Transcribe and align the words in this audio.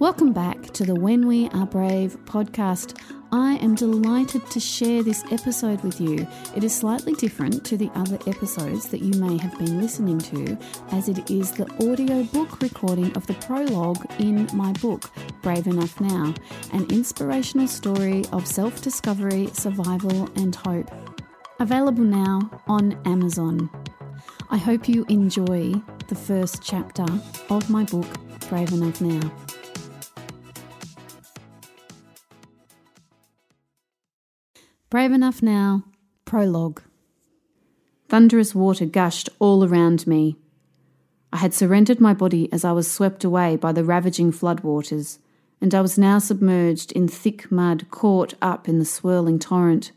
Welcome 0.00 0.32
back 0.32 0.62
to 0.72 0.86
the 0.86 0.94
When 0.94 1.26
We 1.26 1.50
Are 1.50 1.66
Brave 1.66 2.16
podcast. 2.24 2.98
I 3.32 3.56
am 3.56 3.74
delighted 3.74 4.46
to 4.50 4.58
share 4.58 5.02
this 5.02 5.22
episode 5.30 5.82
with 5.82 6.00
you. 6.00 6.26
It 6.56 6.64
is 6.64 6.74
slightly 6.74 7.12
different 7.12 7.66
to 7.66 7.76
the 7.76 7.90
other 7.94 8.18
episodes 8.26 8.88
that 8.88 9.02
you 9.02 9.20
may 9.20 9.36
have 9.36 9.58
been 9.58 9.78
listening 9.78 10.18
to, 10.20 10.56
as 10.92 11.10
it 11.10 11.30
is 11.30 11.52
the 11.52 11.70
audio 11.86 12.22
book 12.22 12.62
recording 12.62 13.14
of 13.14 13.26
the 13.26 13.34
prologue 13.34 14.02
in 14.18 14.48
my 14.54 14.72
book, 14.72 15.10
Brave 15.42 15.66
Enough 15.66 16.00
Now, 16.00 16.32
an 16.72 16.90
inspirational 16.90 17.68
story 17.68 18.24
of 18.32 18.46
self 18.46 18.80
discovery, 18.80 19.50
survival, 19.52 20.30
and 20.34 20.56
hope. 20.56 20.90
Available 21.58 22.04
now 22.04 22.62
on 22.66 22.98
Amazon. 23.04 23.68
I 24.48 24.56
hope 24.56 24.88
you 24.88 25.04
enjoy 25.10 25.74
the 26.08 26.14
first 26.14 26.62
chapter 26.62 27.04
of 27.50 27.68
my 27.68 27.84
book, 27.84 28.08
Brave 28.48 28.72
Enough 28.72 29.02
Now. 29.02 29.30
Brave 34.90 35.12
Enough 35.12 35.40
Now, 35.40 35.84
Prologue. 36.24 36.82
Thunderous 38.08 38.56
water 38.56 38.86
gushed 38.86 39.28
all 39.38 39.64
around 39.64 40.04
me. 40.04 40.36
I 41.32 41.36
had 41.36 41.54
surrendered 41.54 42.00
my 42.00 42.12
body 42.12 42.52
as 42.52 42.64
I 42.64 42.72
was 42.72 42.90
swept 42.90 43.22
away 43.22 43.54
by 43.54 43.70
the 43.70 43.84
ravaging 43.84 44.32
floodwaters, 44.32 45.20
and 45.60 45.72
I 45.76 45.80
was 45.80 45.96
now 45.96 46.18
submerged 46.18 46.90
in 46.90 47.06
thick 47.06 47.52
mud 47.52 47.88
caught 47.92 48.34
up 48.42 48.68
in 48.68 48.80
the 48.80 48.84
swirling 48.84 49.38
torrent. 49.38 49.92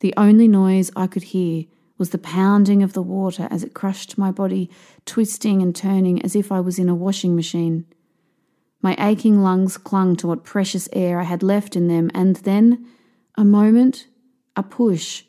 The 0.00 0.14
only 0.16 0.48
noise 0.48 0.90
I 0.96 1.08
could 1.08 1.24
hear 1.24 1.66
was 1.98 2.08
the 2.08 2.16
pounding 2.16 2.82
of 2.82 2.94
the 2.94 3.02
water 3.02 3.48
as 3.50 3.62
it 3.62 3.74
crushed 3.74 4.16
my 4.16 4.30
body, 4.30 4.70
twisting 5.04 5.60
and 5.60 5.76
turning 5.76 6.22
as 6.22 6.34
if 6.34 6.50
I 6.50 6.60
was 6.60 6.78
in 6.78 6.88
a 6.88 6.94
washing 6.94 7.36
machine. 7.36 7.84
My 8.80 8.96
aching 8.98 9.42
lungs 9.42 9.76
clung 9.76 10.16
to 10.16 10.26
what 10.26 10.42
precious 10.42 10.88
air 10.94 11.20
I 11.20 11.24
had 11.24 11.42
left 11.42 11.76
in 11.76 11.88
them, 11.88 12.10
and 12.14 12.36
then 12.36 12.86
a 13.36 13.44
moment, 13.44 14.06
a 14.56 14.62
push, 14.62 15.24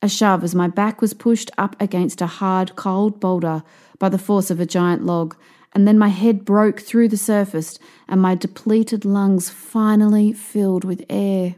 a 0.00 0.08
shove 0.08 0.42
as 0.42 0.54
my 0.54 0.68
back 0.68 1.00
was 1.00 1.14
pushed 1.14 1.50
up 1.56 1.76
against 1.80 2.20
a 2.20 2.26
hard, 2.26 2.76
cold 2.76 3.20
boulder 3.20 3.62
by 3.98 4.08
the 4.08 4.18
force 4.18 4.50
of 4.50 4.60
a 4.60 4.66
giant 4.66 5.04
log, 5.04 5.36
and 5.72 5.86
then 5.86 5.98
my 5.98 6.08
head 6.08 6.44
broke 6.44 6.80
through 6.80 7.08
the 7.08 7.16
surface 7.16 7.78
and 8.08 8.20
my 8.20 8.34
depleted 8.34 9.04
lungs 9.04 9.48
finally 9.48 10.32
filled 10.32 10.84
with 10.84 11.04
air. 11.08 11.54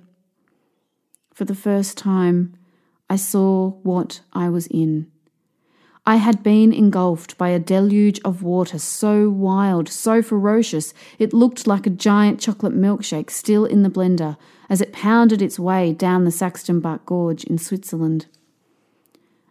For 1.32 1.44
the 1.44 1.54
first 1.54 1.98
time, 1.98 2.54
I 3.10 3.16
saw 3.16 3.70
what 3.82 4.20
I 4.32 4.48
was 4.48 4.66
in. 4.68 5.10
I 6.06 6.16
had 6.16 6.42
been 6.42 6.72
engulfed 6.74 7.38
by 7.38 7.48
a 7.48 7.58
deluge 7.58 8.20
of 8.26 8.42
water 8.42 8.78
so 8.78 9.30
wild, 9.30 9.88
so 9.88 10.20
ferocious, 10.20 10.92
it 11.18 11.32
looked 11.32 11.66
like 11.66 11.86
a 11.86 11.90
giant 11.90 12.40
chocolate 12.40 12.74
milkshake 12.74 13.30
still 13.30 13.64
in 13.64 13.82
the 13.82 13.88
blender 13.88 14.36
as 14.68 14.82
it 14.82 14.92
pounded 14.92 15.40
its 15.40 15.58
way 15.58 15.94
down 15.94 16.24
the 16.24 16.30
Saxetenbach 16.30 17.06
Gorge 17.06 17.44
in 17.44 17.56
Switzerland. 17.56 18.26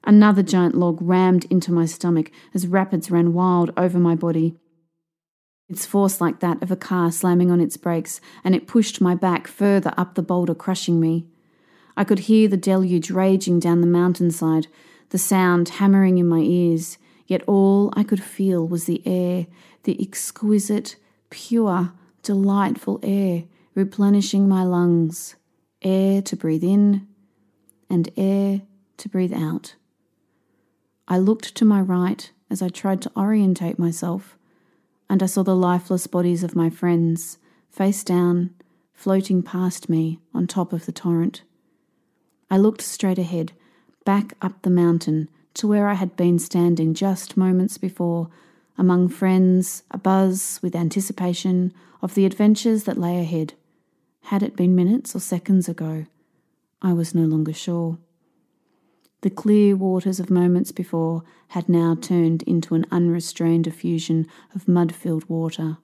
Another 0.03 0.43
giant 0.43 0.75
log 0.75 0.99
rammed 1.01 1.45
into 1.45 1.71
my 1.71 1.85
stomach 1.85 2.29
as 2.53 2.67
rapids 2.67 3.09
ran 3.09 3.33
wild 3.33 3.71
over 3.75 3.97
my 3.97 4.13
body. 4.13 4.55
Its 5.69 5.87
force 5.87 6.21
like 6.21 6.39
that 6.39 6.61
of 6.61 6.69
a 6.69 6.75
car 6.75 7.11
slamming 7.11 7.49
on 7.49 7.61
its 7.61 7.77
brakes, 7.77 8.21
and 8.43 8.53
it 8.53 8.67
pushed 8.67 9.01
my 9.01 9.15
back 9.15 9.47
further 9.47 9.93
up 9.97 10.13
the 10.13 10.21
boulder, 10.21 10.53
crushing 10.53 10.99
me. 10.99 11.25
I 11.97 12.03
could 12.03 12.19
hear 12.19 12.47
the 12.47 12.57
deluge 12.57 13.09
raging 13.09 13.59
down 13.59 13.81
the 13.81 13.87
mountainside, 13.87 14.67
the 15.13 15.19
sound 15.19 15.69
hammering 15.69 16.17
in 16.17 16.27
my 16.27 16.39
ears, 16.39 16.97
yet 17.27 17.43
all 17.45 17.93
I 17.95 18.03
could 18.03 18.21
feel 18.21 18.67
was 18.67 18.85
the 18.85 18.99
air, 19.05 19.45
the 19.83 19.95
exquisite, 20.01 20.95
pure, 21.29 21.93
delightful 22.23 22.99
air 23.03 23.43
replenishing 23.75 24.49
my 24.49 24.63
lungs, 24.63 25.35
air 25.83 26.19
to 26.23 26.35
breathe 26.35 26.63
in 26.63 27.07
and 27.91 28.09
air 28.17 28.63
to 28.97 29.07
breathe 29.07 29.33
out. 29.33 29.75
I 31.07 31.19
looked 31.19 31.53
to 31.55 31.65
my 31.65 31.79
right 31.79 32.31
as 32.49 32.63
I 32.63 32.69
tried 32.69 33.03
to 33.03 33.11
orientate 33.15 33.77
myself, 33.77 34.35
and 35.11 35.21
I 35.21 35.27
saw 35.27 35.43
the 35.43 35.55
lifeless 35.55 36.07
bodies 36.07 36.43
of 36.43 36.55
my 36.55 36.71
friends, 36.71 37.37
face 37.69 38.03
down, 38.03 38.49
floating 38.95 39.43
past 39.43 39.89
me 39.89 40.21
on 40.33 40.47
top 40.47 40.73
of 40.73 40.87
the 40.87 40.91
torrent. 40.91 41.43
I 42.49 42.57
looked 42.57 42.81
straight 42.81 43.19
ahead 43.19 43.53
back 44.05 44.33
up 44.41 44.61
the 44.61 44.69
mountain 44.69 45.29
to 45.55 45.67
where 45.67 45.87
I 45.87 45.93
had 45.93 46.15
been 46.15 46.39
standing 46.39 46.93
just 46.93 47.37
moments 47.37 47.77
before, 47.77 48.29
among 48.77 49.09
friends, 49.09 49.83
abuzz 49.93 50.61
with 50.61 50.75
anticipation 50.75 51.73
of 52.01 52.15
the 52.15 52.25
adventures 52.25 52.83
that 52.85 52.97
lay 52.97 53.19
ahead. 53.19 53.53
Had 54.23 54.43
it 54.43 54.55
been 54.55 54.75
minutes 54.75 55.15
or 55.15 55.19
seconds 55.19 55.69
ago? 55.69 56.05
I 56.81 56.93
was 56.93 57.13
no 57.13 57.23
longer 57.23 57.53
sure. 57.53 57.97
The 59.21 59.29
clear 59.29 59.75
waters 59.75 60.19
of 60.19 60.29
moments 60.29 60.73
before 60.73 61.23
had 61.49 61.69
now 61.69 61.95
turned 61.95 62.43
into 62.43 62.75
an 62.75 62.85
unrestrained 62.91 63.67
effusion 63.67 64.27
of 64.53 64.67
mud 64.67 64.93
filled 64.93 65.29
water. 65.29 65.77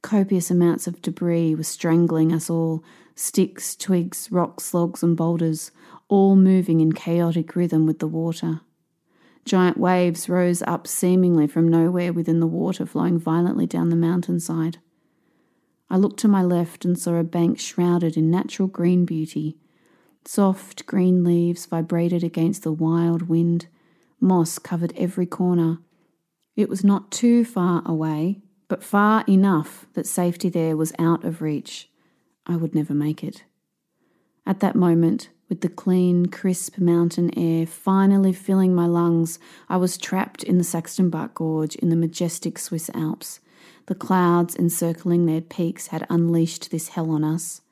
Copious 0.00 0.50
amounts 0.50 0.86
of 0.86 1.02
debris 1.02 1.54
were 1.54 1.64
strangling 1.64 2.32
us 2.32 2.48
all 2.48 2.82
sticks, 3.14 3.74
twigs, 3.74 4.30
rocks, 4.30 4.72
logs, 4.72 5.02
and 5.02 5.16
boulders, 5.16 5.72
all 6.08 6.36
moving 6.36 6.80
in 6.80 6.92
chaotic 6.92 7.54
rhythm 7.54 7.86
with 7.86 7.98
the 7.98 8.06
water. 8.06 8.60
Giant 9.44 9.78
waves 9.78 10.28
rose 10.28 10.62
up 10.62 10.86
seemingly 10.86 11.46
from 11.46 11.68
nowhere 11.68 12.12
within 12.12 12.40
the 12.40 12.46
water, 12.46 12.84
flowing 12.84 13.18
violently 13.18 13.66
down 13.66 13.88
the 13.88 13.96
mountainside. 13.96 14.78
I 15.90 15.96
looked 15.96 16.18
to 16.20 16.28
my 16.28 16.42
left 16.42 16.84
and 16.84 16.98
saw 16.98 17.14
a 17.14 17.24
bank 17.24 17.58
shrouded 17.58 18.16
in 18.16 18.30
natural 18.30 18.68
green 18.68 19.06
beauty. 19.06 19.56
Soft 20.24 20.84
green 20.84 21.24
leaves 21.24 21.64
vibrated 21.64 22.22
against 22.22 22.62
the 22.62 22.72
wild 22.72 23.28
wind. 23.28 23.68
Moss 24.20 24.58
covered 24.58 24.92
every 24.96 25.24
corner. 25.24 25.78
It 26.56 26.68
was 26.68 26.84
not 26.84 27.10
too 27.10 27.44
far 27.44 27.82
away, 27.86 28.42
but 28.68 28.84
far 28.84 29.24
enough 29.26 29.86
that 29.94 30.06
safety 30.06 30.50
there 30.50 30.76
was 30.76 30.92
out 30.98 31.24
of 31.24 31.40
reach. 31.40 31.88
I 32.44 32.56
would 32.56 32.74
never 32.74 32.92
make 32.92 33.24
it. 33.24 33.44
At 34.44 34.60
that 34.60 34.76
moment, 34.76 35.30
with 35.48 35.62
the 35.62 35.68
clean, 35.68 36.26
crisp 36.26 36.78
mountain 36.78 37.36
air 37.38 37.66
finally 37.66 38.32
filling 38.32 38.74
my 38.74 38.86
lungs, 38.86 39.38
I 39.68 39.76
was 39.76 39.96
trapped 39.96 40.42
in 40.42 40.58
the 40.58 40.64
Saxetenbach 40.64 41.34
Gorge 41.34 41.74
in 41.76 41.88
the 41.88 41.96
majestic 41.96 42.58
Swiss 42.58 42.90
Alps. 42.94 43.40
The 43.86 43.94
clouds 43.94 44.54
encircling 44.54 45.24
their 45.24 45.40
peaks 45.40 45.86
had 45.86 46.06
unleashed 46.10 46.70
this 46.70 46.88
hell 46.88 47.10
on 47.10 47.24
us. 47.24 47.62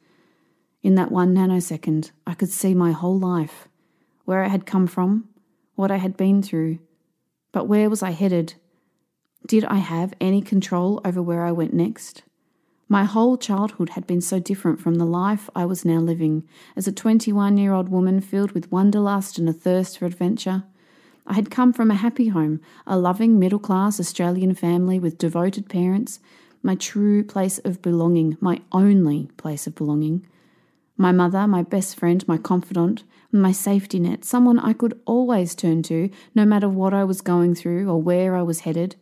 In 0.82 0.94
that 0.94 1.12
one 1.12 1.34
nanosecond, 1.34 2.12
I 2.26 2.34
could 2.34 2.50
see 2.50 2.74
my 2.74 2.92
whole 2.92 3.18
life 3.18 3.68
where 4.24 4.42
I 4.42 4.48
had 4.48 4.66
come 4.66 4.86
from, 4.86 5.28
what 5.74 5.90
I 5.90 5.96
had 5.96 6.16
been 6.16 6.42
through. 6.42 6.78
But 7.52 7.68
where 7.68 7.90
was 7.90 8.02
I 8.02 8.10
headed? 8.10 8.54
Did 9.46 9.64
I 9.66 9.76
have 9.76 10.14
any 10.20 10.40
control 10.42 11.00
over 11.04 11.22
where 11.22 11.44
I 11.44 11.52
went 11.52 11.74
next? 11.74 12.22
My 12.88 13.02
whole 13.02 13.36
childhood 13.36 13.90
had 13.90 14.06
been 14.06 14.20
so 14.20 14.38
different 14.38 14.80
from 14.80 14.94
the 14.94 15.04
life 15.04 15.50
I 15.56 15.64
was 15.64 15.84
now 15.84 15.98
living, 15.98 16.44
as 16.76 16.86
a 16.86 16.92
21 16.92 17.58
year 17.58 17.72
old 17.72 17.88
woman 17.88 18.20
filled 18.20 18.52
with 18.52 18.70
wanderlust 18.70 19.38
and 19.38 19.48
a 19.48 19.52
thirst 19.52 19.98
for 19.98 20.06
adventure. 20.06 20.62
I 21.26 21.34
had 21.34 21.50
come 21.50 21.72
from 21.72 21.90
a 21.90 21.96
happy 21.96 22.28
home, 22.28 22.60
a 22.86 22.96
loving 22.96 23.40
middle 23.40 23.58
class 23.58 23.98
Australian 23.98 24.54
family 24.54 25.00
with 25.00 25.18
devoted 25.18 25.68
parents, 25.68 26.20
my 26.62 26.76
true 26.76 27.24
place 27.24 27.58
of 27.58 27.82
belonging, 27.82 28.36
my 28.40 28.60
only 28.70 29.30
place 29.36 29.66
of 29.66 29.74
belonging. 29.74 30.24
My 30.96 31.10
mother, 31.10 31.48
my 31.48 31.64
best 31.64 31.98
friend, 31.98 32.26
my 32.28 32.38
confidant, 32.38 33.02
my 33.32 33.50
safety 33.50 33.98
net, 33.98 34.24
someone 34.24 34.60
I 34.60 34.72
could 34.72 35.00
always 35.06 35.56
turn 35.56 35.82
to, 35.84 36.08
no 36.36 36.44
matter 36.44 36.68
what 36.68 36.94
I 36.94 37.02
was 37.02 37.20
going 37.20 37.56
through 37.56 37.90
or 37.90 38.00
where 38.00 38.36
I 38.36 38.42
was 38.42 38.60
headed. 38.60 38.94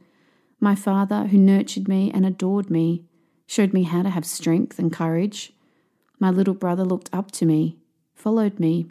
My 0.58 0.74
father, 0.74 1.26
who 1.26 1.36
nurtured 1.36 1.86
me 1.86 2.10
and 2.14 2.24
adored 2.24 2.70
me 2.70 3.04
showed 3.46 3.72
me 3.72 3.82
how 3.84 4.02
to 4.02 4.10
have 4.10 4.24
strength 4.24 4.78
and 4.78 4.92
courage. 4.92 5.52
My 6.18 6.30
little 6.30 6.54
brother 6.54 6.84
looked 6.84 7.10
up 7.12 7.30
to 7.32 7.46
me, 7.46 7.76
followed 8.14 8.58
me. 8.58 8.86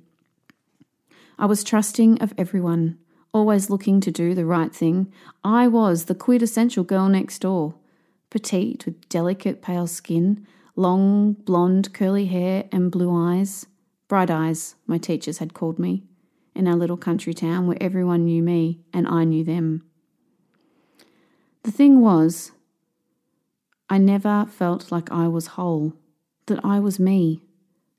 I 1.38 1.46
was 1.46 1.64
trusting 1.64 2.22
of 2.22 2.34
everyone, 2.38 2.98
always 3.34 3.70
looking 3.70 4.00
to 4.02 4.12
do 4.12 4.36
the 4.36 4.46
right 4.46 4.74
thing. 4.74 5.12
I 5.44 5.68
was 5.68 6.06
the 6.06 6.16
quintessential 6.16 6.84
girl 6.84 7.10
next 7.10 7.40
door, 7.40 7.76
petite 8.30 8.86
with 8.86 9.10
delicate 9.10 9.62
pale 9.62 9.88
skin, 9.88 10.46
long 10.76 11.34
blonde 11.34 11.94
curly 11.94 12.28
hair, 12.28 12.66
and 12.72 12.92
blue 12.92 13.14
eyes. 13.14 13.66
Bright 14.08 14.30
eyes, 14.30 14.76
my 14.86 14.98
teachers 14.98 15.40
had 15.40 15.54
called 15.54 15.80
me, 15.80 16.04
in 16.54 16.68
our 16.68 16.76
little 16.76 16.98
country 16.98 17.34
town 17.34 17.68
where 17.68 17.82
everyone 17.82 18.26
knew 18.26 18.44
me 18.44 18.82
and 18.94 19.08
I 19.08 19.24
knew 19.24 19.44
them. 19.44 19.84
The 21.64 21.72
thing 21.72 22.02
was, 22.02 22.52
I 23.94 24.00
never 24.00 24.48
felt 24.50 24.92
like 24.92 25.12
I 25.12 25.28
was 25.28 25.54
whole, 25.54 25.94
that 26.48 26.66
I 26.66 26.80
was 26.80 27.00
me. 27.00 27.44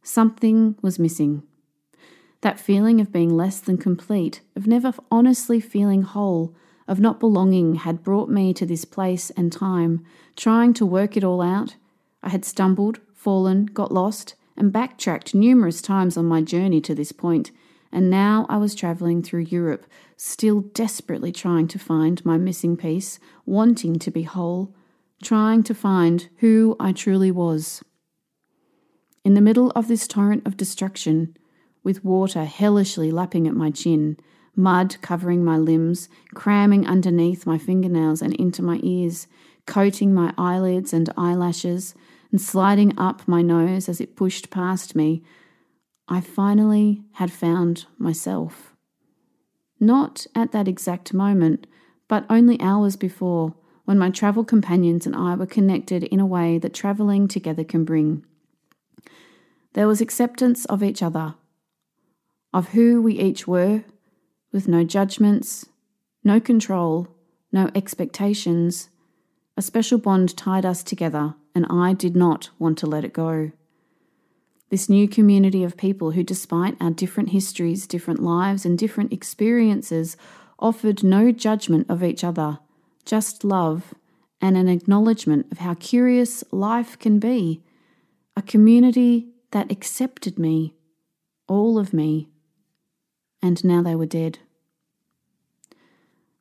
Something 0.03 0.75
was 0.83 0.99
missing. 0.99 1.45
That 2.41 2.59
feeling 2.59 3.01
of 3.01 3.13
being 3.13 3.37
less 3.37 3.61
than 3.61 3.79
complete, 3.79 4.41
of 4.57 4.67
never 4.67 4.93
honestly 5.09 5.61
feeling 5.61 6.03
whole, 6.03 6.53
of 6.89 6.99
not 6.99 7.21
belonging, 7.21 7.77
had 7.77 8.03
brought 8.03 8.29
me 8.29 8.53
to 8.55 8.67
this 8.67 8.85
place 8.85 9.31
and 9.37 9.53
time, 9.53 10.05
trying 10.35 10.75
to 10.75 10.85
work 10.85 11.17
it 11.17 11.23
all 11.23 11.41
out, 11.41 11.77
I 12.25 12.31
had 12.31 12.45
stumbled, 12.45 12.99
fallen, 13.15 13.67
got 13.67 13.93
lost, 13.93 14.35
and 14.57 14.73
backtracked 14.73 15.33
numerous 15.33 15.81
times 15.81 16.17
on 16.17 16.25
my 16.25 16.43
journey 16.43 16.81
to 16.81 16.97
this 16.97 17.13
point, 17.13 17.53
and 17.93 18.11
now 18.11 18.47
I 18.49 18.57
was 18.57 18.75
travelling 18.75 19.23
through 19.23 19.43
Europe, 19.43 19.87
still 20.17 20.63
desperately 20.63 21.31
trying 21.31 21.69
to 21.69 21.79
find 21.79 22.27
my 22.27 22.37
missing 22.37 22.77
piece, 22.77 23.21
wanting 23.47 24.01
to 24.01 24.11
be 24.11 24.25
whole, 24.25 24.75
trying 25.25 25.63
to 25.65 25.75
find 25.75 26.29
who 26.37 26.77
I 26.79 26.93
truly 26.93 27.31
was. 27.31 27.83
In 29.25 29.35
the 29.35 29.41
middle 29.41 29.71
of 29.71 29.89
this 29.89 30.07
torrent 30.07 30.47
of 30.47 30.57
destruction, 30.57 31.37
with 31.83 32.05
water 32.05 32.45
hellishly 32.45 33.11
lapping 33.11 33.49
at 33.49 33.55
my 33.55 33.71
chin, 33.71 34.17
mud 34.55 34.97
covering 35.01 35.45
my 35.45 35.57
limbs, 35.57 36.09
cramming 36.35 36.87
underneath 36.87 37.47
my 37.47 37.59
fingernails 37.59 38.23
and 38.23 38.35
into 38.35 38.63
my 38.63 38.79
ears, 38.83 39.27
coating 39.67 40.13
my 40.13 40.33
eyelids 40.37 40.93
and 40.93 41.11
eyelashes, 41.17 41.95
and 42.31 42.41
sliding 42.41 42.97
up 42.99 43.27
my 43.27 43.43
nose 43.43 43.89
as 43.89 44.01
it 44.01 44.17
pushed 44.17 44.51
past 44.51 44.95
me, 44.95 45.23
I 46.07 46.21
finally 46.21 47.03
had 47.13 47.33
found 47.33 47.87
myself. 47.99 48.75
Not 49.81 50.27
at 50.35 50.53
that 50.53 50.69
exact 50.69 51.15
moment, 51.15 51.67
but 52.09 52.27
only 52.29 52.61
hours 52.61 52.97
before, 52.97 53.55
when 53.85 53.99
my 53.99 54.11
travel 54.11 54.45
companions 54.45 55.07
and 55.07 55.15
I 55.15 55.35
were 55.35 55.47
connected 55.47 56.05
in 56.05 56.21
a 56.21 56.27
way 56.27 56.59
that 56.59 56.75
travelling 56.75 57.29
together 57.29 57.65
can 57.65 57.85
bring. 57.85 58.25
There 59.75 59.89
was 59.89 60.01
acceptance 60.01 60.65
of 60.67 60.83
each 60.83 61.03
other, 61.03 61.35
of 62.53 62.69
who 62.69 63.03
we 63.03 63.19
each 63.19 63.47
were, 63.47 63.85
with 64.53 64.69
no 64.69 64.85
judgments, 64.85 65.67
no 66.23 66.41
control, 66.41 67.09
no 67.53 67.71
expectations. 67.75 68.89
A 69.57 69.63
special 69.63 69.99
bond 69.99 70.37
tied 70.37 70.65
us 70.65 70.83
together, 70.83 71.35
and 71.55 71.67
I 71.69 71.93
did 71.93 72.17
not 72.17 72.51
want 72.59 72.79
to 72.79 72.87
let 72.87 73.05
it 73.05 73.13
go. 73.13 73.53
This 74.71 74.89
new 74.89 75.07
community 75.07 75.63
of 75.63 75.77
people 75.77 76.13
who, 76.13 76.23
despite 76.25 76.77
our 76.81 76.91
different 76.91 77.31
histories, 77.31 77.87
different 77.87 78.21
lives, 78.21 78.65
and 78.65 78.79
different 78.79 79.13
experiences, 79.13 80.17
offered 80.59 81.05
no 81.05 81.31
judgment 81.31 81.89
of 81.91 82.03
each 82.03 82.25
other, 82.25 82.59
just 83.05 83.45
love 83.45 83.95
and 84.41 84.57
an 84.57 84.69
acknowledgement 84.69 85.47
of 85.51 85.59
how 85.59 85.75
curious 85.75 86.45
life 86.51 86.99
can 86.99 87.19
be. 87.19 87.63
A 88.37 88.43
community 88.43 89.29
that 89.53 89.71
accepted 89.71 90.39
me, 90.39 90.75
all 91.47 91.79
of 91.79 91.93
me, 91.93 92.29
and 93.41 93.65
now 93.65 93.83
they 93.83 93.95
were 93.95 94.07
dead. 94.07 94.39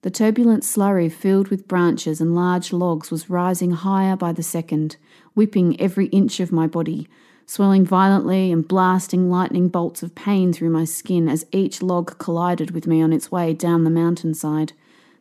The 0.01 0.11
turbulent 0.11 0.63
slurry 0.63 1.09
filled 1.09 1.47
with 1.47 1.67
branches 1.67 2.19
and 2.19 2.35
large 2.35 2.73
logs 2.73 3.09
was 3.09 3.29
rising 3.29 3.71
higher 3.71 4.17
by 4.17 4.33
the 4.33 4.43
second, 4.43 4.97
whipping 5.33 5.79
every 5.79 6.07
inch 6.07 6.41
of 6.41 6.51
my 6.51 6.67
body, 6.67 7.07
swelling 7.45 7.85
violently 7.85 8.51
and 8.51 8.67
blasting 8.67 9.29
lightning 9.29 9.69
bolts 9.69 10.03
of 10.03 10.13
pain 10.13 10.51
through 10.51 10.71
my 10.71 10.83
skin 10.83 11.29
as 11.29 11.45
each 11.53 11.81
log 11.81 12.17
collided 12.17 12.71
with 12.71 12.85
me 12.85 13.01
on 13.01 13.13
its 13.13 13.31
way 13.31 13.53
down 13.53 13.85
the 13.85 13.89
mountainside. 13.89 14.73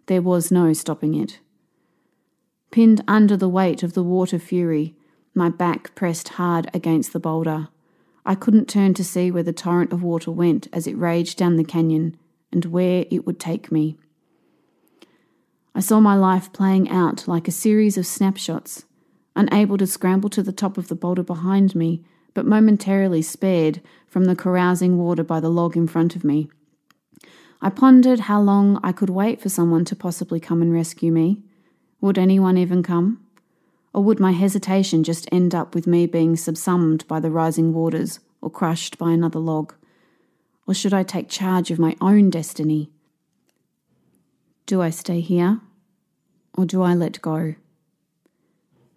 There 0.06 0.22
was 0.22 0.50
no 0.50 0.72
stopping 0.72 1.14
it. 1.14 1.40
Pinned 2.70 3.04
under 3.06 3.36
the 3.36 3.48
weight 3.48 3.82
of 3.82 3.92
the 3.92 4.02
water 4.02 4.38
fury, 4.38 4.94
my 5.34 5.48
back 5.48 5.94
pressed 5.94 6.30
hard 6.30 6.68
against 6.74 7.12
the 7.12 7.20
boulder. 7.20 7.68
I 8.24 8.34
couldn't 8.34 8.68
turn 8.68 8.94
to 8.94 9.04
see 9.04 9.30
where 9.30 9.42
the 9.42 9.52
torrent 9.52 9.92
of 9.92 10.02
water 10.02 10.30
went 10.30 10.68
as 10.72 10.86
it 10.86 10.96
raged 10.96 11.38
down 11.38 11.56
the 11.56 11.64
canyon 11.64 12.16
and 12.52 12.64
where 12.66 13.04
it 13.10 13.26
would 13.26 13.40
take 13.40 13.72
me. 13.72 13.96
I 15.74 15.80
saw 15.80 16.00
my 16.00 16.14
life 16.14 16.52
playing 16.52 16.90
out 16.90 17.26
like 17.26 17.48
a 17.48 17.52
series 17.52 17.96
of 17.96 18.06
snapshots, 18.06 18.84
unable 19.34 19.78
to 19.78 19.86
scramble 19.86 20.28
to 20.30 20.42
the 20.42 20.52
top 20.52 20.76
of 20.76 20.88
the 20.88 20.94
boulder 20.94 21.22
behind 21.22 21.74
me, 21.74 22.04
but 22.34 22.46
momentarily 22.46 23.22
spared 23.22 23.80
from 24.06 24.24
the 24.24 24.36
carousing 24.36 24.98
water 24.98 25.24
by 25.24 25.40
the 25.40 25.50
log 25.50 25.76
in 25.76 25.86
front 25.86 26.14
of 26.14 26.24
me. 26.24 26.50
I 27.64 27.70
pondered 27.70 28.20
how 28.20 28.40
long 28.40 28.80
I 28.82 28.90
could 28.90 29.08
wait 29.08 29.40
for 29.40 29.48
someone 29.48 29.84
to 29.84 29.94
possibly 29.94 30.40
come 30.40 30.62
and 30.62 30.72
rescue 30.72 31.12
me. 31.12 31.42
Would 32.00 32.18
anyone 32.18 32.58
even 32.58 32.82
come? 32.82 33.24
Or 33.94 34.02
would 34.02 34.18
my 34.18 34.32
hesitation 34.32 35.04
just 35.04 35.28
end 35.30 35.54
up 35.54 35.72
with 35.72 35.86
me 35.86 36.06
being 36.06 36.34
subsumed 36.34 37.06
by 37.06 37.20
the 37.20 37.30
rising 37.30 37.72
waters 37.72 38.18
or 38.40 38.50
crushed 38.50 38.98
by 38.98 39.12
another 39.12 39.38
log? 39.38 39.74
Or 40.66 40.74
should 40.74 40.92
I 40.92 41.04
take 41.04 41.28
charge 41.28 41.70
of 41.70 41.78
my 41.78 41.94
own 42.00 42.30
destiny? 42.30 42.90
Do 44.66 44.82
I 44.82 44.90
stay 44.90 45.20
here 45.20 45.60
or 46.58 46.64
do 46.66 46.82
I 46.82 46.94
let 46.94 47.22
go? 47.22 47.54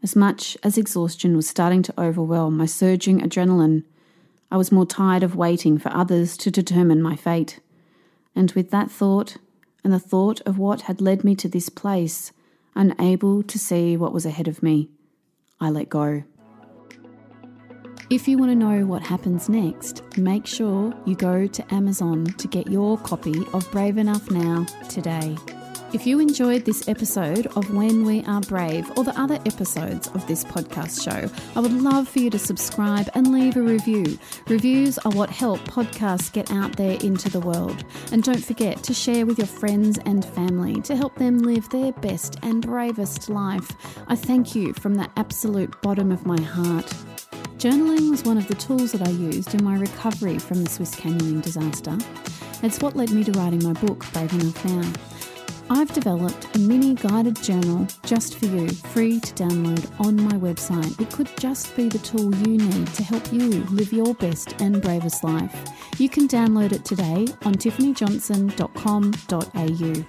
As 0.01 0.15
much 0.15 0.57
as 0.63 0.75
exhaustion 0.75 1.35
was 1.35 1.47
starting 1.47 1.83
to 1.83 2.01
overwhelm 2.01 2.57
my 2.57 2.65
surging 2.65 3.19
adrenaline, 3.19 3.83
I 4.49 4.57
was 4.57 4.71
more 4.71 4.87
tired 4.87 5.21
of 5.21 5.35
waiting 5.35 5.77
for 5.77 5.89
others 5.89 6.35
to 6.37 6.49
determine 6.49 7.01
my 7.01 7.15
fate. 7.15 7.59
And 8.35 8.51
with 8.51 8.71
that 8.71 8.91
thought, 8.91 9.37
and 9.83 9.93
the 9.93 9.99
thought 9.99 10.41
of 10.41 10.57
what 10.57 10.81
had 10.81 10.99
led 10.99 11.23
me 11.23 11.35
to 11.35 11.47
this 11.47 11.69
place, 11.69 12.31
unable 12.75 13.43
to 13.43 13.57
see 13.57 13.95
what 13.95 14.13
was 14.13 14.25
ahead 14.25 14.47
of 14.47 14.61
me, 14.61 14.89
I 15.59 15.69
let 15.69 15.89
go. 15.89 16.23
If 18.09 18.27
you 18.27 18.37
want 18.37 18.51
to 18.51 18.55
know 18.55 18.85
what 18.85 19.01
happens 19.01 19.49
next, 19.49 20.03
make 20.17 20.45
sure 20.45 20.93
you 21.05 21.15
go 21.15 21.47
to 21.47 21.73
Amazon 21.73 22.25
to 22.25 22.47
get 22.47 22.67
your 22.67 22.97
copy 22.99 23.43
of 23.53 23.69
Brave 23.71 23.97
Enough 23.97 24.29
Now 24.29 24.65
today. 24.89 25.35
If 25.93 26.05
you 26.05 26.19
enjoyed 26.19 26.65
this 26.65 26.89
episode 26.89 27.47
of 27.55 27.73
When 27.73 28.03
We 28.03 28.23
Are 28.25 28.41
Brave 28.41 28.91
or 28.97 29.03
the 29.03 29.17
other 29.17 29.35
episodes 29.45 30.07
of 30.09 30.27
this 30.27 30.43
podcast 30.43 31.03
show, 31.03 31.31
I 31.55 31.59
would 31.61 31.71
love 31.71 32.09
for 32.09 32.19
you 32.19 32.29
to 32.31 32.39
subscribe 32.39 33.07
and 33.13 33.31
leave 33.31 33.55
a 33.55 33.61
review. 33.61 34.19
Reviews 34.47 34.97
are 34.99 35.11
what 35.11 35.29
help 35.29 35.59
podcasts 35.61 36.33
get 36.33 36.51
out 36.51 36.75
there 36.75 36.97
into 37.01 37.29
the 37.29 37.39
world. 37.39 37.85
And 38.11 38.23
don't 38.23 38.43
forget 38.43 38.83
to 38.83 38.93
share 38.93 39.25
with 39.25 39.37
your 39.37 39.47
friends 39.47 39.97
and 40.05 40.25
family 40.25 40.81
to 40.81 40.95
help 40.95 41.15
them 41.15 41.39
live 41.39 41.69
their 41.69 41.93
best 41.93 42.39
and 42.41 42.65
bravest 42.65 43.29
life. 43.29 43.71
I 44.07 44.15
thank 44.15 44.53
you 44.53 44.73
from 44.73 44.95
the 44.95 45.09
absolute 45.15 45.81
bottom 45.81 46.11
of 46.11 46.25
my 46.25 46.41
heart. 46.41 46.93
Journaling 47.57 48.11
was 48.11 48.23
one 48.23 48.37
of 48.37 48.47
the 48.47 48.55
tools 48.55 48.91
that 48.91 49.07
I 49.07 49.11
used 49.11 49.53
in 49.53 49.63
my 49.63 49.77
recovery 49.77 50.39
from 50.39 50.63
the 50.63 50.69
Swiss 50.69 50.93
canyoning 50.93 51.41
disaster. 51.41 51.97
It's 52.63 52.79
what 52.81 52.95
led 52.95 53.11
me 53.11 53.23
to 53.23 53.31
writing 53.33 53.63
my 53.63 53.73
book, 53.73 54.05
Brave 54.11 54.33
Enough 54.33 54.65
Now. 54.65 55.14
I've 55.69 55.93
developed 55.93 56.55
a 56.55 56.59
mini 56.59 56.93
guided 56.93 57.41
journal 57.41 57.87
just 58.03 58.37
for 58.37 58.45
you, 58.45 58.69
free 58.69 59.19
to 59.19 59.33
download 59.33 59.99
on 59.99 60.15
my 60.15 60.33
website. 60.33 61.01
It 61.01 61.09
could 61.11 61.29
just 61.37 61.75
be 61.75 61.89
the 61.89 61.97
tool 61.99 62.33
you 62.35 62.57
need 62.57 62.87
to 62.93 63.03
help 63.03 63.33
you 63.33 63.49
live 63.71 63.91
your 63.91 64.13
best 64.15 64.61
and 64.61 64.81
bravest 64.81 65.23
life. 65.23 65.53
You 65.97 66.07
can 66.07 66.27
download 66.27 66.71
it 66.71 66.85
today 66.85 67.25
on 67.45 67.55
tiffanyjohnson.com.au. 67.55 70.05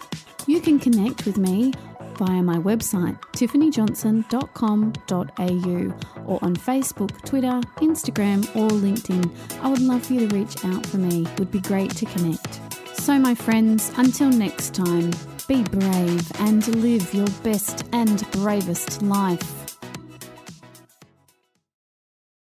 You 0.46 0.60
can 0.60 0.78
connect 0.78 1.24
with 1.24 1.38
me 1.38 1.72
via 2.18 2.42
my 2.42 2.58
website, 2.58 3.18
tiffanyjohnson.com.au, 3.32 6.26
or 6.26 6.38
on 6.42 6.54
Facebook, 6.56 7.24
Twitter, 7.24 7.62
Instagram, 7.78 8.44
or 8.54 8.68
LinkedIn. 8.68 9.30
I 9.62 9.68
would 9.68 9.80
love 9.80 10.04
for 10.06 10.12
you 10.14 10.28
to 10.28 10.34
reach 10.34 10.64
out 10.64 10.84
for 10.86 10.96
me, 10.98 11.22
it 11.22 11.38
would 11.38 11.50
be 11.50 11.60
great 11.60 11.92
to 11.92 12.04
connect. 12.06 12.60
So, 12.98 13.18
my 13.18 13.34
friends, 13.34 13.90
until 13.96 14.30
next 14.30 14.74
time, 14.74 15.12
be 15.48 15.62
brave 15.62 16.32
and 16.40 16.66
live 16.82 17.14
your 17.14 17.28
best 17.42 17.84
and 17.92 18.28
bravest 18.32 19.02
life. 19.02 19.65